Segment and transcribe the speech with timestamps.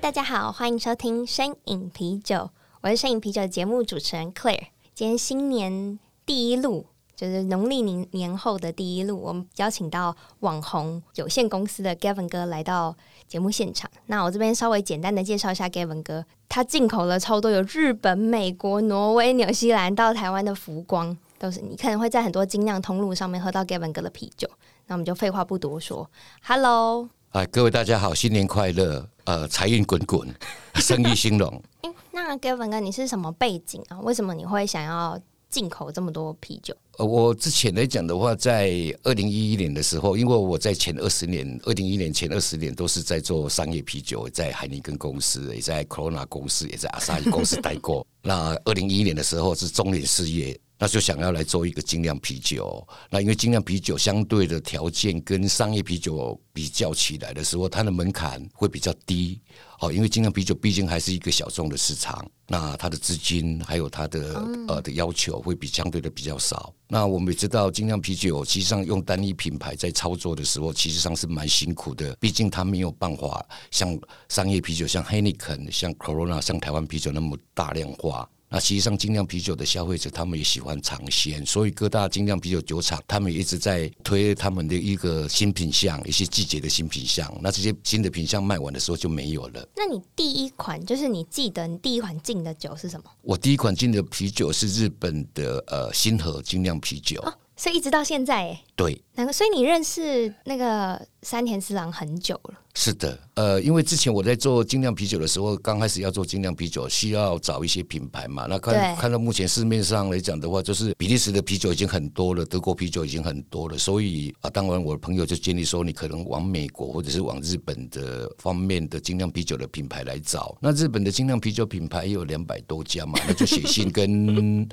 [0.00, 2.36] 大家好，欢迎收听《声饮啤酒》，
[2.80, 4.68] 我是《声饮啤酒》节目主持人 Claire。
[4.94, 12.96] 今天新年第一路，就是农历年年后的第一路，我们邀请到网红有限公司的 Gavin 哥来到
[13.28, 13.90] 节目现场。
[14.06, 24.48] 那我这边稍微简单的介绍一下 Gavin 哥，他进口了超多，有日本、美国、挪威、纽西兰到台湾的浮光，都是你可能会在很多精酿通路上面喝到 Gavin 哥的啤酒。
[24.86, 26.10] 那我们就废话不多说
[26.42, 27.10] ，Hello。
[27.32, 29.06] 哎，各位大家好，新年快乐！
[29.30, 30.28] 呃，财运滚滚，
[30.82, 31.62] 生意兴隆。
[31.82, 34.00] 欸，那 Gavin 哥，你是什么背景啊？
[34.00, 35.16] 为什么你会想要
[35.48, 36.76] 进口这么多啤酒？
[36.98, 48.04] 呃，我之前来讲的话，在二零一一年的时候，因为我在前二十年，二零一一年前二十年都是在做商业啤酒，在海尼根公司，也在 Corona 公司，也在阿萨伊公司待过。
[48.22, 50.58] 那二零一一年的时候是中年事业。
[50.80, 52.86] 那就想要来做一个精酿啤酒。
[53.10, 59.38] 那因为精酿啤酒相对的条件跟商业啤酒比较起来的时候，它的门槛会比较低。
[59.80, 66.72] 哦，因为精酿啤酒毕竟还是一个小众的市场，那它的资金还有它的呃的要求会比相对的比较少。
[66.88, 72.16] 那我们也知道，精酿啤酒实际上用单一品牌在操作的时候，其实上是蛮辛苦的。
[72.18, 73.98] 毕竟它没有办法像
[74.30, 78.26] 商业啤酒，像 Heineken、像 Corona、像台湾啤酒那么大量化。
[78.52, 87.32] 那实际上，精酿啤酒的消费者他们也喜欢尝鲜，所以各大精酿啤酒酒厂他们也一直在推他们的一个新品项，一些季节的新品项。
[87.40, 89.68] 那这些新的品项卖完的时候就没有了。
[89.76, 93.04] 那你第一款就是你记得你第一款进的酒是什么？
[93.22, 97.20] 我第一款进的啤酒是日本的呃星河精酿啤酒。
[97.20, 102.54] 哦所以一直到现在，哎，对，那个，所以你认识那个山田四郎很久了。
[102.72, 108.46] 是的，呃，因为之前我在做精酿啤酒的时候，刚开始要做精酿啤酒，需要找一些品牌嘛。
[108.48, 120.56] 那看看到目前市面上来讲的话，就是比利时的啤酒已经很多了，德国啤酒已经很多了，所以啊，当然我的朋友就建议说，你可能往美国或者是往日本的方面的精酿啤酒的品牌来找。
[120.60, 124.66] 那日本的精酿啤酒品牌也有两百多家嘛，那就写信 跟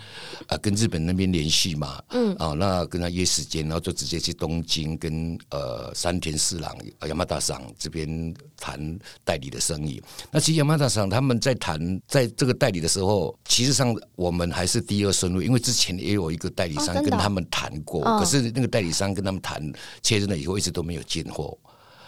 [0.45, 6.74] 啊跟日本那边联系嘛，嗯，啊，那跟他约时间，然后就直接去东京跟呃山田四郎、
[7.06, 7.97] 亚麻大赏这边。
[7.97, 10.00] 边谈代理的生意，
[10.30, 19.59] 那其实雅马达赏他们在谈在这个代理的时候，其实上我们还是第二顺路，因为之前也有一个代理商跟他们谈过，哦哦、可是那个代理商跟他们谈
[20.03, 21.57] 确认了以后，一直都没有进货。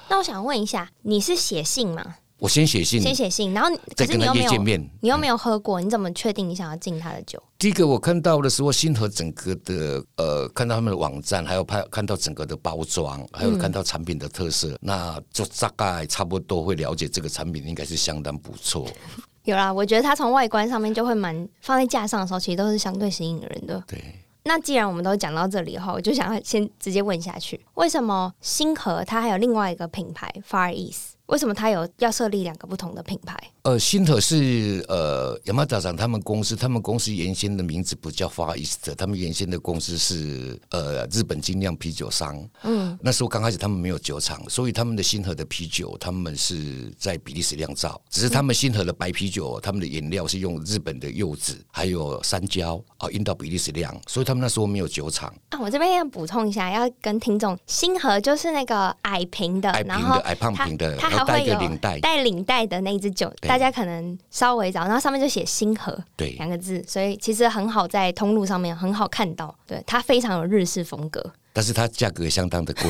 [0.09, 2.17] 那我想问一下，你是写信吗？
[2.39, 4.81] 我先写信，先写信，然后再跟他约见面。
[5.01, 7.41] 你又没有喝过，你怎么确定你想要敬他的酒？
[7.57, 18.87] 第一个我看到的时候，星河整个的呃，看到他们的网站，还有拍看到整个的包装，还有看到产品的特色，嗯、那就大概差不多会了解这个产品应该是相当不错。
[19.43, 23.83] 有啦，我觉得它从外观上面就会蛮放在架上的时候，其实都是相对吸引人的。
[23.85, 24.01] 对。
[24.43, 31.18] 那既然我们都讲到这里后，我就想要先直接问下去：为什么星河它还有另外一个品牌 Far East？
[31.29, 33.37] 为什么他有要设立两个不同的品牌？
[33.61, 42.43] 呃，新河是呃雅马达桑他们公司，他们公司原先的名字不叫 Far East，他们原先的公司是呃日本精酿啤酒商。
[42.63, 55.31] 嗯，那时候刚开始他们没有酒厂，所以他们的新河的啤酒他们是在比利时酿造，只是他们新河的白啤酒，他们的原料是用日本的柚子还有山椒啊运到比利时酿，所以他们那时候没有酒厂。
[55.49, 69.53] 啊，我这边要补充一下，要跟听众，新河就是那个矮瓶的，矮瓶的，矮胖瓶的，它会有领带带领带的那一支酒，大家可能稍微找，然后上面就写“星河”对两个字，所以其实很好在通路上面很好看到。
[69.67, 72.83] 对，它非常有日式风格，但是它价格也相当的贵。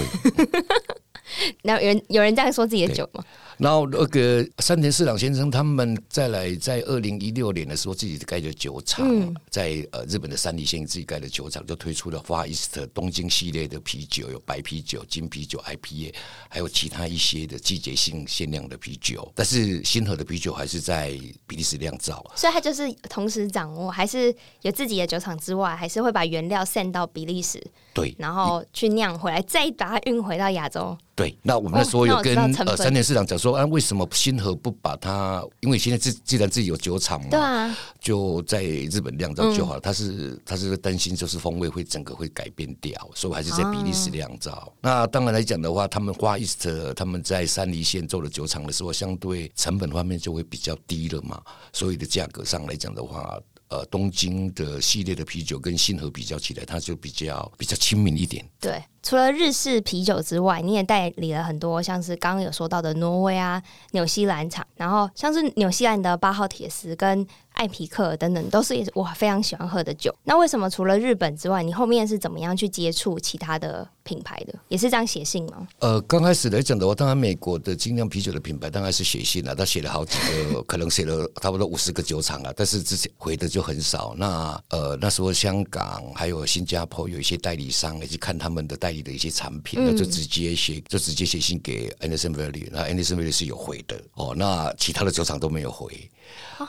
[1.62, 3.24] 那有人有人这样说自己的酒吗？
[3.60, 16.14] 然后那个山田四郎先生他们再来在二零一六年的时候，自己盖的酒厂，嗯、在呃日本的山梨县自己盖的酒厂，就推出了 Far East 东京系列的啤酒，有白啤酒、金啤酒、IPA，
[16.48, 19.30] 还有其他一些的季节性限量的啤酒。
[19.36, 21.12] 但是新河的啤酒还是在
[21.46, 27.62] 比利时酿造，所以他就是同时掌握，还是有自己的酒厂之外，还是会把原料 send 到比利时，
[27.94, 30.98] 对，然后去酿回来，再把它运回到亚洲。
[31.16, 35.44] 对，那我们那时候有跟、哦、呃三田市长讲说啊，为什么新河不把它？
[35.62, 39.80] 因为现在自既然自己有酒厂嘛，对啊，就在日本酿造就好了。
[39.80, 44.52] 他、嗯、是他是担心就是风味会整个会改变掉，所以还是在比利时酿造。
[44.52, 51.42] 哦、那当然来讲的话，他们 Far East 他们在山梨县做的酒厂的时候，相对成本方面就会比较低了嘛，
[51.74, 53.40] 所以的价格上来讲的话。
[53.70, 58.44] 呃，东京的系列的啤酒跟信和比较起来，它就比较比较亲民一点。
[58.60, 63.62] 对，除了日式啤酒之外，你也代理了很多，像是刚刚有说到的挪威啊、
[63.92, 70.16] 纽西兰厂，然后像是纽西兰的八号铁丝跟艾皮克等等，都是我非常喜欢喝的酒。
[70.24, 74.54] 那为什么除了日本之外，你后面是怎么样去接触其他的品牌的？
[74.70, 75.68] 也是这样写信吗？
[75.80, 80.18] 呃，刚开始来讲的话，当然美国的精酿啤酒的品牌当然是写信了，他写了好几
[80.54, 84.16] 个， 可能写了差不多五十个酒厂啊，但是之前回的就很少。
[84.18, 96.10] 那呃那时候香港还有新加坡有一些代理商，也去看他们的代理的一些产品，那、嗯、就直接写就直接写信给 Anderson Valley，那 Anderson Valley 是有回的哦，那其他的酒厂都没有回。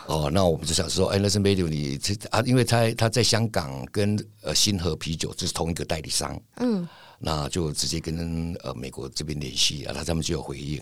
[0.06, 10.80] 哦，那我们就想说，哎，那是梅柳，你这啊，因为他他在香港跟呃新和啤酒就是同一个代理商，嗯，那就直接跟呃美国这边联系啊，他他们就有回应。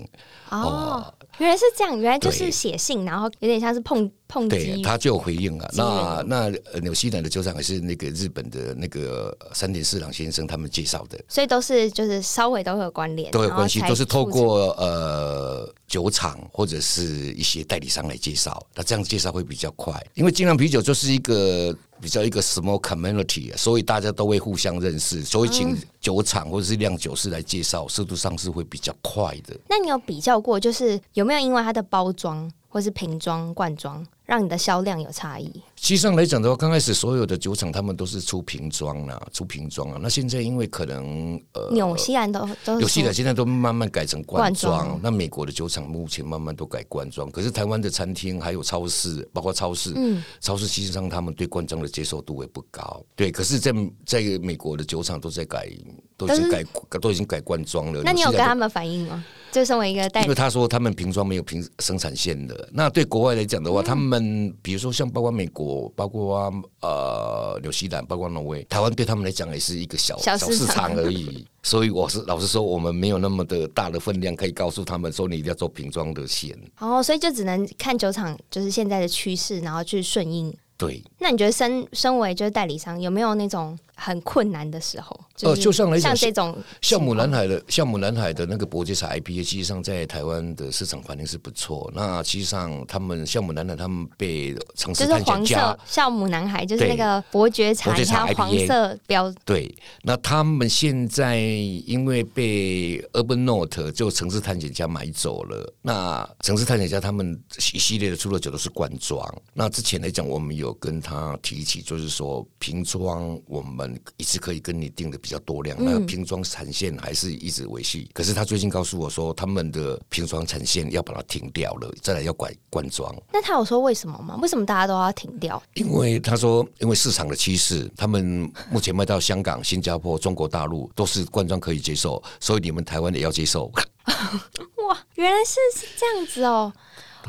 [0.50, 1.14] 哦，哦。
[1.38, 5.70] 原来是这样，原来就是写信，然后有点像是碰碰对，他就有回应啊。
[5.72, 15.74] 那那纽西兰的酒厂还是那个日本的那个三田四郎先生他们介绍的，所以都是就是稍微都会有关联，都有关系，都是透过呃。
[15.88, 29.58] 酒厂或者是一些代理商来介绍，那这样介绍会比较快，因为精酿啤酒就是一个比较一个 small community，所以大家都会互相认识，所以请酒厂或者是酿酒师来介绍，速度上是会比较快的。
[29.66, 34.06] 那你有比较过，就是有没有因为它的包装或是瓶装、罐装？
[34.28, 35.50] 让你的销量有差异。
[35.74, 39.98] 其实际上来讲的话，刚开始所有的酒厂他们都是出瓶装啊，出瓶装啊。
[40.02, 45.00] 那现在因为可能呃，纽西兰都都，纽西兰现在都慢慢改成罐装。
[45.02, 47.30] 那美国的酒厂目前慢慢都改罐装。
[47.30, 53.02] 可是台湾的餐厅还有超市，包括超市，嗯，超市实际上他们对罐装的接受度也不高。
[53.16, 53.72] 对，可是在
[54.04, 55.70] 在美国的酒厂都在改，
[56.18, 56.62] 都是改，
[57.00, 58.02] 都已经改罐装了。
[58.04, 59.24] 那你有跟他们反映吗？
[59.50, 62.68] 就身为一个代理，因为他说他们瓶装没有瓶生产线的。
[62.70, 64.17] 那对国外来讲的话，嗯、他们
[64.62, 71.46] 比如说像包括美国，包括呃纽西兰，包括挪威，台湾对他们来讲也是一个小小市场而已。
[71.62, 76.56] 所以我是老实说，我们没有那么的大的分量可以告诉他们说你一定要做瓶装的线。
[76.78, 80.54] 哦，所以就只能看酒厂就是现在的趋势，然后去顺应。
[80.76, 85.20] 对，那你觉得身身为就是代理商，有没有那种很困难的时候？
[85.42, 91.90] 呃，就像来讲，像这种像母蓝海的，像母蓝海的那个伯爵茶 IPA，实际上在台湾的市场反应是不错。
[91.94, 99.32] 那实际上他们像母蓝海，他们被城市探险家像母南海，就是那个伯爵茶，它黄色标。
[99.44, 105.74] 对，那他们现在因为被 Urban Note 就城市探险家买走了。
[105.82, 107.36] 那城市探险家他们
[107.72, 109.28] 一系列的出的酒都是罐装。
[109.54, 110.68] 那之前来讲，我们有。
[110.68, 118.08] 有跟他提起，就是说瓶装我们一次可以跟你订的比较多量，那瓶装产线还是一直维系。
[118.14, 123.14] 可是他最近告诉我说，他们的瓶装产线要把它停掉了，再来要管罐装。
[123.30, 124.38] 那他有说为什么吗？
[124.40, 125.62] 为什么大家都要停掉？
[125.74, 133.66] 因为他说，因为市场的趋势，他们目前卖到香港、新加坡、中国大陆都是罐装可以接受，所以你们台湾也要接受。
[134.88, 136.72] 哇，原来是是这样子哦。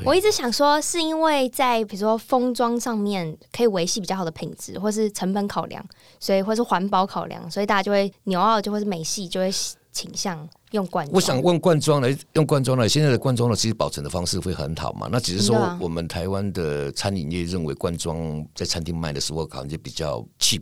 [0.06, 5.84] 我一直想说，是因为在比如说封装上面可以维系比较好的品质，或是成本考量，
[6.20, 9.52] 所以或是环保考量，所以大家就会纽澳就会是美系就会
[9.92, 11.16] 倾向用罐装。
[11.16, 15.08] 我想问罐装来用罐装来，现在的罐装的其实保存的方式会很好嘛？
[15.12, 20.62] 那只是说我们台湾的餐饮业认为罐装在餐厅卖的时候，好像就比较 cheap，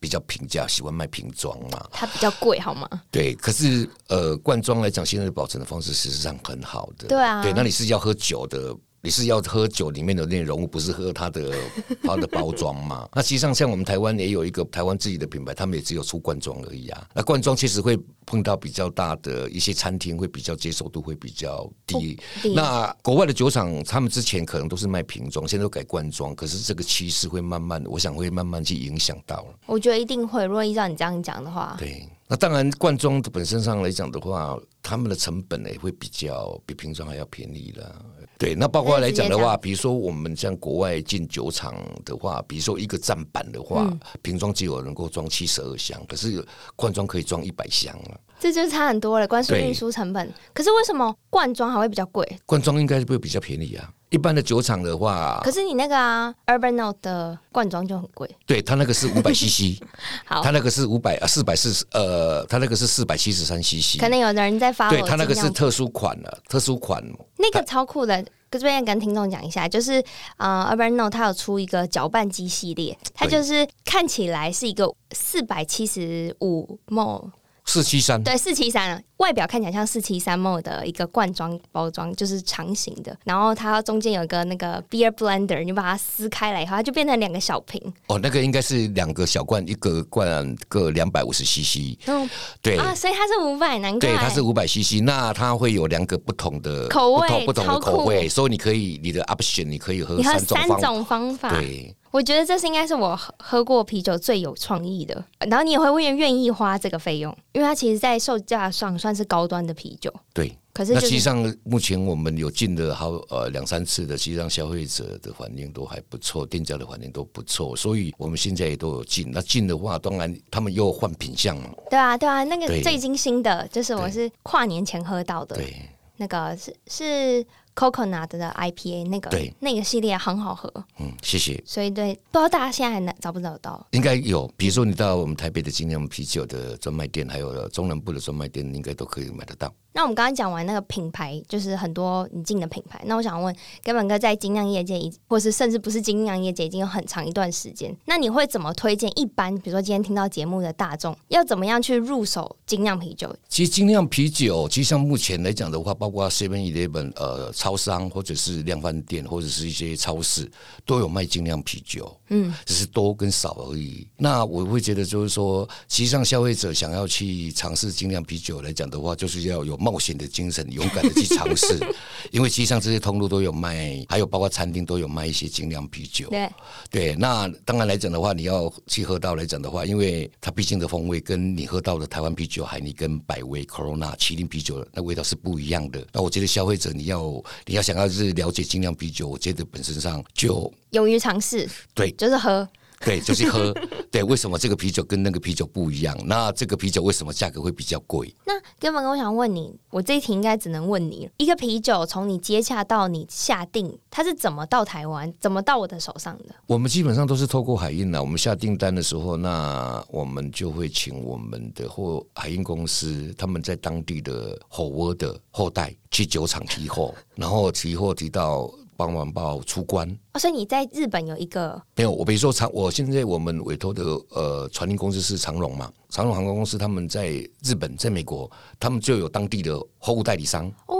[0.00, 1.86] 比较平价，喜欢卖瓶装嘛。
[1.92, 2.88] 它比较贵，好吗？
[3.10, 7.08] 对，可是呃，罐装来讲，现在的保存的方式实际上很好的。
[7.08, 8.74] 对啊，对，那你是要喝酒的。
[9.06, 11.54] 你是要喝酒里面的内容物，不是喝它的
[12.02, 13.08] 它的包装嘛？
[13.14, 17.06] 那实际上，像我们台湾也有一个台湾自己的品牌，他们也只有出罐装而已啊。
[17.14, 17.96] 那罐装其实会
[18.26, 22.18] 碰到比较大的一些餐厅，会比较接受度会比较低。
[22.52, 29.54] 那国外的酒厂，他们之前可能都是卖瓶装，现在都改罐装，可是这个趋势会慢慢，我想会慢慢去影响到了。
[29.66, 32.08] 我觉得一定会，如果依照你这样讲的话，对。
[32.28, 38.04] 那当然，罐装的本身上来讲的话，他们的成本呢会比较比瓶装还要便宜了。
[38.36, 48.18] 对，那包括来讲的话，比如说我们像国外进酒厂的话，比如说一个站板的话，嗯、瓶装只有能够装七十二箱，可是罐装可以装一百箱啊。
[48.38, 50.34] 这就差很多了，关税运输成本。
[50.52, 52.38] 可是为什么罐装还会比较贵？
[52.44, 53.90] 罐装应该会比较便宜啊？
[54.10, 58.28] 一般的酒厂的话，可是你那个啊，Urban Note 的罐装就很贵。
[58.46, 59.82] 对，它那个是 五百 CC，
[60.24, 63.98] 好，它那个是五百呃四百四十呃，它那个是四百七十三 CC。
[63.98, 67.02] 可能有的人在发，对，它那个是特殊款了，特殊款。
[67.38, 70.02] 那个超酷的，这边跟听众讲一下，就是
[70.36, 77.30] 呃，Urban Note 它有出一个搅拌机系列，它就是看起来是一个四百七十五 ml。
[77.76, 83.14] 四七三对四七三，外表看起来像四七三 ml 的一个罐装包装，就是长形的。
[83.24, 87.78] 然后它中间有一个那个 beer blender，你把它撕开来以后，它就变成两个小瓶。
[88.06, 91.98] 哦，那个应该是两个小罐，一个罐各两百五十 CC。
[92.06, 92.26] 嗯，
[92.62, 94.08] 对啊，所以它是五百，难怪。
[94.08, 95.02] 对，它是五百 CC。
[95.02, 101.50] 那它会有两个不同的口味，不同的口味，所以你可以你的 option 你可以喝三种三种方法。
[101.50, 101.94] 对。
[102.10, 110.12] 我觉得这是应该是我喝喝过啤酒最有创意的，然后你也会愿愿意花这个费用，因为它其实，在售价上算是高端的啤酒。
[110.32, 119.30] 对，可是、就是、那实际上目前我们有进的好呃两三次的，实际上消费者的反应都还不错，店家的反应都不错，所以我们现在也都有进。
[119.30, 121.70] 那进的话，当然他们又换品相嘛。
[121.90, 125.74] 对啊，对啊，那个最近新的就是我是跨年前喝到的，对，
[126.16, 127.46] 那个是是。
[127.76, 131.62] Coconut 的 IPA 那个对那个系列很好喝，嗯，谢谢。
[131.66, 133.86] 所以对，不知道大家现在还找不找到？
[133.90, 139.70] 应该有，比如说你到我们台北的精酿啤酒的专卖店，还有中南部的专卖店，应该都可以买得到。
[139.96, 143.02] 那我们刚刚讲完那个品牌，就是很多你进的品牌。
[143.06, 147.96] 那我想问，根本哥在精酿业界，或是甚至不是精酿业界，已经有很长一段时间。
[148.04, 153.34] 那你会怎么推荐一般，比如说今天听到节目的大众，要怎么样去入手精酿啤酒？
[153.48, 160.46] 其实精酿啤酒，其实像目前来讲的话，包括 Seven Eleven 呃超商，或者是量贩店，或者是一些超市，
[160.84, 162.14] 都有卖精酿啤酒。
[162.28, 164.06] 嗯，只是多跟少而已。
[164.18, 169.74] 那我会觉得就是说，其实上消费者想要去尝试精酿啤酒来讲的话，就是要有。
[169.86, 171.78] 冒险的精神，勇敢的去尝试，
[172.32, 176.28] 因为实际上这些通路都有卖，还有包括餐厅都有卖一些精酿啤酒。
[176.30, 176.50] 对，
[176.90, 186.04] 对，那当然来讲的话，你要去喝到来讲的话，因为它毕竟的风味跟你喝到的台湾啤酒、海尼跟、百威、Corona、麒麟啤酒那味道是不一样的。
[186.12, 192.68] 那我觉得消费者你要你要想要是了解精酿啤酒，我觉得本身上就勇于尝试，对，就是喝。
[193.00, 193.74] 对，就是喝。
[194.10, 196.16] 对，为什么这个啤酒跟那个啤酒不一样？
[196.24, 198.34] 那这个啤酒为什么价格会比较贵？
[198.46, 206.54] 那根本我想问你，我这一题应该只能问你：一个啤酒从你接洽到你下定，它是怎么到台湾，怎么到我的手上的？
[206.66, 208.20] 我们基本上都是透过海运的。
[208.20, 218.70] 我们下订单的时候，那我们就会请我们的货海运公司，他们在当地的火锅的后代去酒厂提货，然后提货提到。
[218.96, 222.10] 帮忙报出关哦，所以你在日本有一个没有？
[222.10, 227.28] 我比如说长，我现在我们委托的呃船运公司是长荣嘛，长荣航空公司他们在
[227.62, 228.50] 日本，在美国，
[228.80, 230.96] 他们就有当地的货物代理商哦。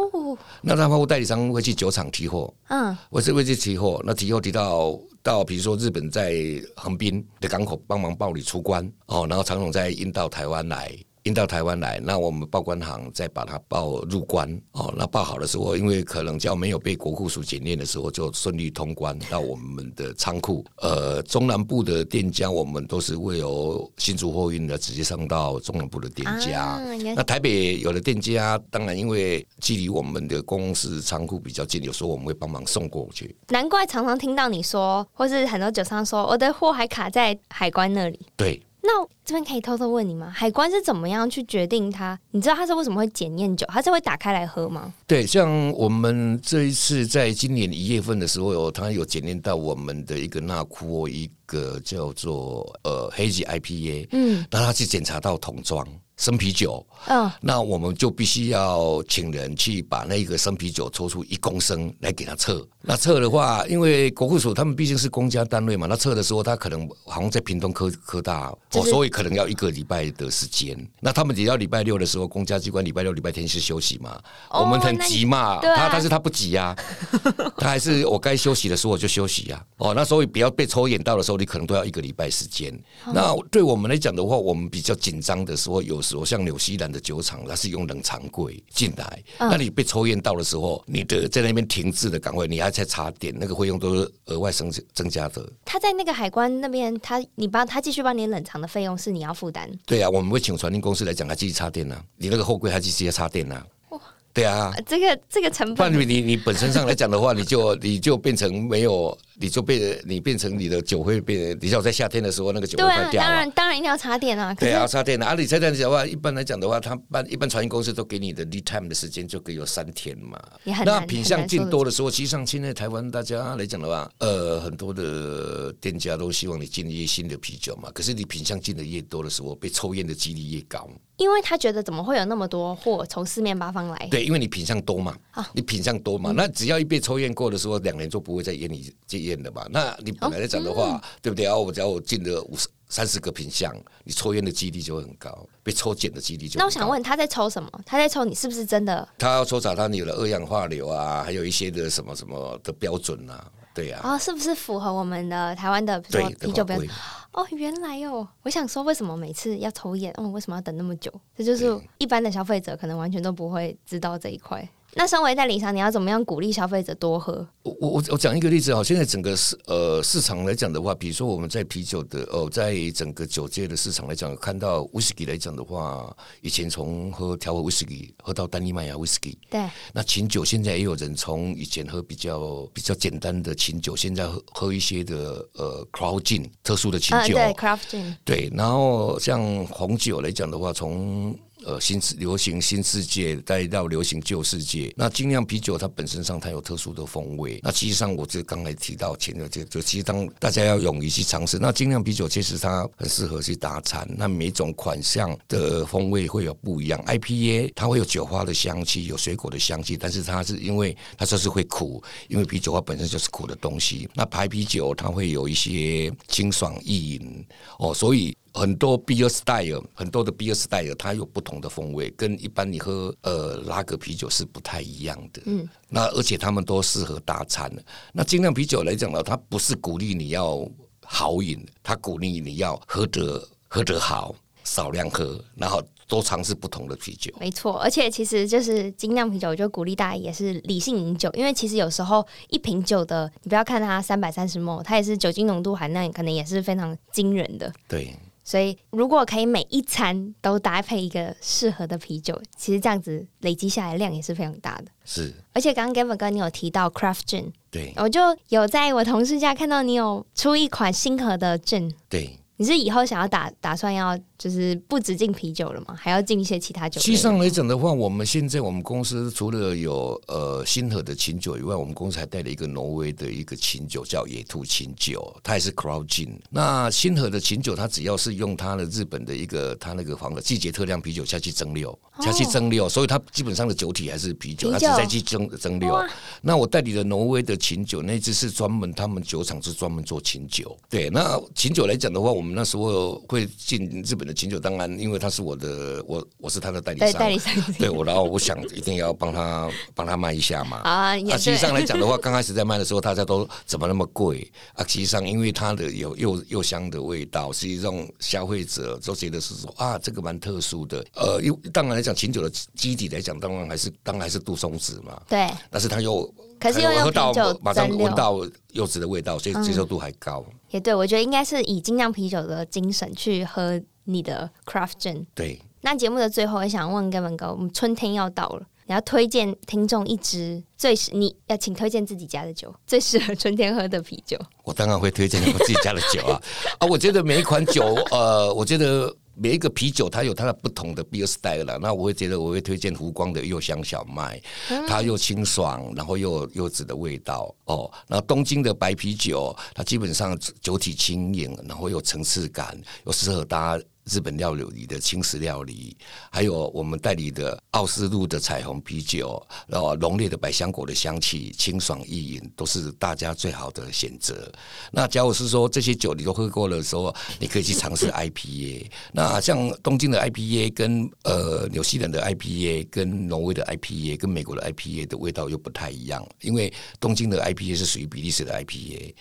[0.60, 6.34] 那他货物代理商会去酒厂提货，嗯，我是会去提货，那提货提到到比如说日本在
[6.74, 10.96] 横滨的港口帮忙报理出关哦，然后长荣再运到台湾来。
[11.26, 14.94] 运到台湾来，那我们报关行再把它报入关哦。
[14.96, 20.64] 那报好的时候，因为可能叫没有被国库署检验的时候，就顺利通关到我们的仓库。
[20.76, 26.60] 呃，中南部的店家，我们都是会有新竹货运的，直接上到中南部的店家。
[26.62, 26.80] 啊、
[27.16, 33.34] 那台北有的店家，当然因为距离我们的公司仓库比较近，有时候我们会帮忙送过去。
[33.48, 38.20] 难怪常常听到你说，或是很多酒商说，我的货还卡在海关那里。
[38.36, 38.62] 对。
[38.86, 40.30] 那这边可以偷偷问你吗？
[40.34, 42.16] 海关是怎么样去决定它？
[42.30, 43.66] 你知道它是为什么会检验酒？
[43.68, 44.94] 它是会打开来喝吗？
[45.06, 55.86] 对，像我们这一次在今年一月份的时候，有它有检验到我们的一个纳库一个叫做呃黑吉 IPA，嗯，那他去检查到桶装。
[56.16, 62.66] 生啤酒，嗯，那我们就必须要请人去把那个生啤酒抽出一公升来给他测。
[62.80, 70.76] 那测的话，因为国库署他们毕竟是公家单位嘛，那测的时候他可能好像在屏东科科大，哦，所以可能要一个礼拜的时间。
[71.00, 74.18] 那他们只要礼拜六的时候，公家机关礼拜六、礼拜天是休息嘛，
[74.50, 76.74] 我们很急嘛，他但是他不急呀，
[77.58, 79.62] 他还是我该休息的时候我就休息呀。
[79.78, 82.72] 哦，那所以不要被抽验到的时候，你可能都要一个礼拜时间。
[83.12, 86.00] 那对我们来讲的话，我们比较紧张的时候有。
[86.10, 95.44] 说像纽西兰的酒厂，它是用冷藏柜进来，嗯、那你被抽验到的时候，你的在那边停滞的岗位，你还在插电，那个费用都是额外增增加的。
[95.64, 99.70] 他在那个海关那边，他你帮他继续帮你冷藏的费用是你要负担。
[99.84, 103.66] 对啊，我们会请船运公司来讲，他继续插电呢、啊，你那个货柜他继续插电呢、啊。
[103.90, 104.00] 哇，
[104.32, 109.16] 对啊，这个这个成本，你你本身上来讲的话，你就你就变成没有。
[109.38, 113.22] 你就变你变成你的酒会变，你像在夏天的时候那个酒会坏掉。
[113.22, 114.54] 当然当然一定要插电啊。
[114.54, 115.26] 对啊，插电啊。
[115.26, 120.40] 啊，你插电的话，一般来讲的话，他办一般船运公司都给你的 lead time 的时间就可以有三天嘛。
[120.84, 127.90] 那品相进多的时候，实际上现在台湾大家来讲的话，呃，很多的店家都希望你进一些新的啤酒嘛。
[127.92, 130.88] 可是你品相进的越多的时候，被抽烟的几率越高。
[131.16, 134.08] 因为他觉得怎么会有那么多货从四面八方来？
[134.10, 139.66] 对，因为你品相多嘛，啊、你品相多嘛，嗯、那只要一被抽验过的时候，两年就不会再验你这验的嘛。
[139.70, 141.56] 那你本来来讲的话，哦嗯、对不对啊？
[141.56, 146.58] 我只要我进了五十三十个品项，你抽烟的几率就会很高，被抽检的几率就。
[146.58, 147.70] 那我想问，他在抽什么？
[147.84, 149.06] 他在抽你是不是真的？
[149.18, 154.10] 他要抽查他你有了二氧化硫啊，还有一些的什么什么的标准啊，对呀、啊。
[154.10, 156.88] 啊、哦，是不是符合我们的台湾的比如说啤酒标准？
[157.32, 160.10] 哦，原来哦，我想说，为什么每次要抽烟？
[160.16, 161.12] 哦，为什么要等那么久？
[161.36, 164.66] 这就是一般的消费者可能完全都不会知道这一块。
[164.98, 167.46] 那身为代理商，你要怎么样鼓励消费者多喝？
[167.62, 179.68] 我我我讲一个例子啊，现在整个市呃市场来讲的话，比如说我们在啤酒的哦、呃，在整个酒界的市场来讲，看到威士忌来讲的话，以前从喝调和威士忌喝到单一麦芽威士忌，对。
[179.92, 188.50] 那琴酒现在也有人从以前喝比较比较简单的琴酒，现在喝喝一些的呃 Craft Gin 特殊的琴酒，呃、对 Craft Gin 对。
[188.54, 191.36] 然后像红酒来讲的话，从
[191.66, 194.94] 呃，新流行新世界再到流行旧世界。
[194.96, 197.58] 那精酿啤酒它本身上它有特殊的风味。
[197.60, 201.58] 那其实上我这刚才提到前的这个，就其实当大家要勇于去尝试。
[201.58, 204.08] 那精酿啤酒其实它很适合去搭餐。
[204.16, 207.04] 那每种款项的风味会有不一样。
[207.04, 214.08] IPA 它会有酒花的香气，有水果的香气，但是它是因为它就是会苦，因为啤酒花本身就是苦的东西。
[214.14, 217.44] 那白啤酒它会有一些清爽易饮
[217.80, 218.36] 哦，所以。
[218.56, 225.42] 很多 beer style，很多的 beer style，它有不同的风味，跟一般你喝呃拉格啤酒是不太一样的。
[225.44, 227.70] 嗯，那而且他们都适合大餐。
[228.14, 230.66] 那精酿啤酒来讲呢，它不是鼓励你要
[231.04, 234.34] 好饮，它鼓励你要喝得喝得好，
[234.64, 237.30] 少量喝，然后多尝试不同的啤酒。
[237.38, 247.70] 没错，而且其实就是精酿啤酒，我就鼓励大家也是理性饮酒，因为其实有时候一瓶酒的，你不要看它三百三十 ml，它也是酒精浓度含量可能也是非常惊人的。
[247.86, 248.16] 对。
[248.48, 254.84] 所以，如果可以每一餐都搭配一个适合的啤酒，其实这样子累积下来量也是非常大的。
[255.04, 262.38] 是，而且刚刚 Gavin 哥你有提到 Craft Gin，对，我就有在我同事家看到你有出一款新盒的 Gin，对。
[262.58, 265.94] 你是以后想要打打算要就是不止进啤酒了嘛？
[265.96, 267.00] 还要进一些其他酒？
[267.00, 276.30] 实际上来讲的话，我们现在我们公司除了有呃新河的琴酒以外，我们公司还带了一个挪威的一个琴酒，叫野兔琴酒，它也是 Crown Gin。
[276.50, 286.06] 那新河的琴酒，它只要是用它的日本的一个它那个房的季节特酿啤酒下去蒸馏，下去蒸馏，所以它基本上的酒体还是啤酒，它只在去蒸蒸馏。
[286.42, 290.76] 那我代理的挪威的琴酒，那只是专门他们酒厂是专门做琴酒。
[290.90, 300.78] 对，那琴酒来讲的话，我们那时候会进日本的琴酒，当然，因为他是我的，我我是他的代理商，代理商， 对我，然后我想一定要帮他帮他卖一下嘛。
[300.84, 304.84] 啊，那实际上来讲的话， 刚开始在卖的时候，大家都怎么那么贵啊？
[304.86, 311.04] 实际上，因为它的有又又香的味道，实际上消费者都觉得是说啊，这个蛮特殊的。
[311.14, 315.20] 呃，又当然来讲，琴酒的基底来讲，当然还是当然还是杜松子嘛。
[315.28, 316.28] 对，但是它又。
[316.58, 318.40] 可是又用啤酒马上闻到
[318.72, 320.42] 柚子的味道，所以接受度还高。
[320.48, 325.26] 嗯、也对，我觉得应该是以精酿啤酒的精神去喝你的 Craft Gin。
[325.34, 325.60] 对。
[325.82, 334.36] 那节目的最后，我想问 Gavin 哥，我们春天要到了，你要推荐听众一支最适，你要请推荐自己家的酒，最适合春天喝的啤酒。
[334.64, 336.40] 我当然会推荐我自己家的酒啊
[336.80, 336.86] 啊！
[336.88, 339.14] 我觉得每一款酒，呃，我觉得。
[339.38, 344.40] 每一个啤酒它有它的不同的 beer style 了，那我会觉得我会推荐湖光的柚香小麦，
[344.88, 347.92] 它又清爽，然后又有柚子的味道哦。
[348.08, 353.78] 然后东京的白啤酒，它基本上酒体轻盈，然后有层次感，又适合搭。
[354.10, 355.96] 日本料理里的青石料理，
[356.30, 364.50] 还有我们代理的奥斯陆的彩虹啤酒，然后浓烈的百香果的香气，清爽易饮，都是大家最好的选择。
[364.92, 368.88] 那假如是说这些酒你都喝过了的时候，你可以去尝试 IPA。
[369.12, 379.14] 那像东京的 IPA 跟呃纽西兰的 IPA 跟挪威的 IPA 跟美国的 IPA 的味道又不太一样，因为东京的 IPA 是属于比利时的 IPA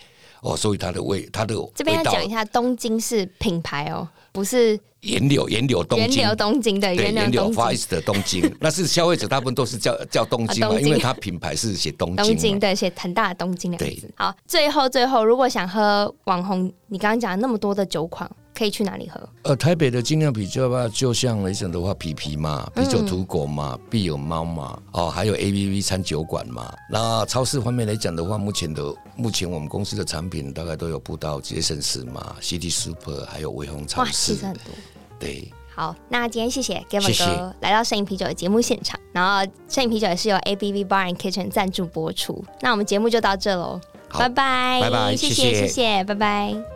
[0.46, 4.08] 哦，所以它的味它的这边要讲一下，东京是品牌哦。
[4.32, 14.12] 不是源流，源流东京，源流东京的源流 Far East 的东京， 那是消费者大部分都是叫叫东京嘛，因为它品牌是写东京，东京对，写很大的东京两个字。
[14.14, 19.20] 好，最后最后，如果想喝网红，你刚刚讲了那么多的酒款，可以去哪里喝？
[19.42, 26.72] 呃，台北的精酿啤酒吧，就像来讲的话，皮皮嘛，啤酒土狗嘛，必有猫嘛，哦，还有 ABV 餐酒馆嘛。
[26.90, 28.82] 那超市方面来讲的话，目前的
[29.14, 34.08] 目前我们公司的产品大概都有布到杰森斯嘛，City Super，还有微风超市。
[34.08, 34.62] 哇，其实很多。
[35.18, 42.44] 对，好，那今天谢谢 Gavin 哥来到摄影啤酒的节目现场，然后摄影啤酒也是由 ABV Bar and Kitchen 赞助播出。
[42.60, 46.75] 那我们节目就到这喽，拜拜，拜拜，谢谢，谢谢，拜拜。